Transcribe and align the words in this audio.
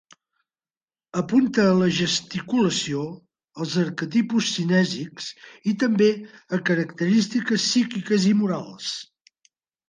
Apunte 1.19 1.65
a 1.71 1.73
la 1.79 1.89
gesticulació, 1.97 3.01
els 3.65 3.75
arquetipus 3.81 4.47
cinèsics, 4.55 5.27
i 5.73 5.75
també 5.85 6.09
a 6.59 6.61
característiques 6.71 7.69
psíquiques 7.69 8.27
i 8.33 8.35
morals. 8.43 8.91